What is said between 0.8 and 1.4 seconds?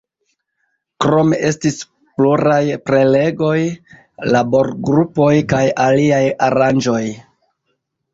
Krome